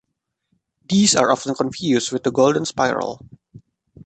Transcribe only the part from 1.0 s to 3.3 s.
are often confused with the golden spiral.